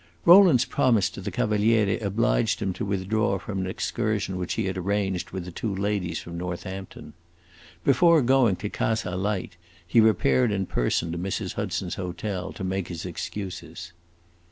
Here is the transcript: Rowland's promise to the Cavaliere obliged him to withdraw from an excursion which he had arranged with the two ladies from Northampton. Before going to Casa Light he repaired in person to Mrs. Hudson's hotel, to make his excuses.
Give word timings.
Rowland's 0.25 0.65
promise 0.65 1.11
to 1.11 1.21
the 1.21 1.29
Cavaliere 1.29 1.99
obliged 1.99 2.59
him 2.59 2.73
to 2.73 2.83
withdraw 2.83 3.37
from 3.37 3.59
an 3.59 3.67
excursion 3.67 4.37
which 4.37 4.55
he 4.55 4.65
had 4.65 4.75
arranged 4.75 5.29
with 5.29 5.45
the 5.45 5.51
two 5.51 5.75
ladies 5.75 6.17
from 6.17 6.39
Northampton. 6.39 7.13
Before 7.83 8.23
going 8.23 8.55
to 8.55 8.69
Casa 8.71 9.15
Light 9.15 9.57
he 9.85 10.01
repaired 10.01 10.51
in 10.51 10.65
person 10.65 11.11
to 11.11 11.19
Mrs. 11.19 11.53
Hudson's 11.53 11.95
hotel, 12.01 12.51
to 12.51 12.63
make 12.63 12.87
his 12.87 13.05
excuses. 13.05 13.93